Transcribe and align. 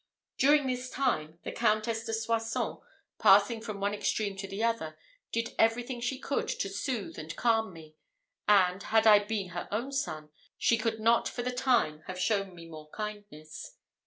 During 0.39 0.65
this 0.65 0.89
time, 0.89 1.37
the 1.43 1.51
Countess 1.51 2.03
de 2.05 2.11
Soissons, 2.11 2.79
passing 3.19 3.61
from 3.61 3.79
one 3.79 3.93
extreme 3.93 4.35
to 4.37 4.47
the 4.47 4.63
other, 4.63 4.97
did 5.31 5.53
everything 5.59 6.01
she 6.01 6.17
could 6.17 6.47
to 6.47 6.69
soothe 6.69 7.19
and 7.19 7.35
calm 7.35 7.71
me; 7.71 7.93
and, 8.47 8.81
had 8.81 9.05
I 9.05 9.19
been 9.19 9.49
her 9.49 9.67
own 9.69 9.91
son, 9.91 10.31
she 10.57 10.75
could 10.75 10.99
not 10.99 11.27
for 11.29 11.43
the 11.43 11.51
time 11.51 12.01
have 12.07 12.17
shown 12.17 12.55
me 12.55 12.65
more 12.65 12.89
kindness. 12.89 13.75